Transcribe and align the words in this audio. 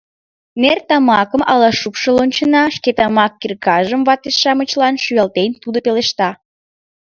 —Нер 0.61 0.77
тамакым 0.87 1.41
ала 1.51 1.69
шупшыл 1.79 2.15
ончена?— 2.23 2.63
шке 2.75 2.91
тамак 2.97 3.33
киркажым 3.41 4.01
вате-шамычлан 4.07 4.95
шуялтен, 5.03 5.51
тудо 5.63 5.77
пелешта. 5.85 6.29